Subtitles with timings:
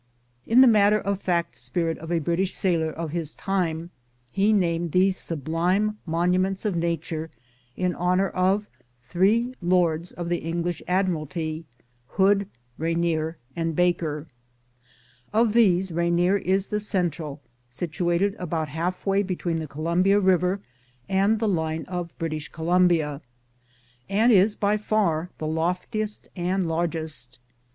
[0.51, 3.91] ''In the matter of fact spirit of a British sailor of his time,
[4.31, 7.29] he named these sublime monuments of nature
[7.75, 8.65] in honor of
[9.09, 11.65] three lords of the English admiralty.
[12.17, 12.47] Hood,
[12.79, 14.25] Rainier, and Baker.
[15.31, 17.39] Of these Rainier is the central,
[17.69, 20.61] situated about half way between the Columbia River
[21.07, 23.21] and the line of British Columbia,
[24.09, 27.37] and is by far the loftiest and largest.